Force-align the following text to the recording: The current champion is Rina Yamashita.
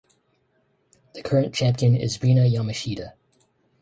The 1.13 1.21
current 1.21 1.53
champion 1.53 1.95
is 1.95 2.23
Rina 2.23 2.41
Yamashita. 2.41 3.13